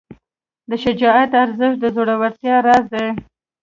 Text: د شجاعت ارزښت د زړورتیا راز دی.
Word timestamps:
د 0.69 0.71
شجاعت 0.83 1.31
ارزښت 1.43 1.77
د 1.81 1.85
زړورتیا 1.95 2.55
راز 2.65 2.85
دی. 2.93 3.07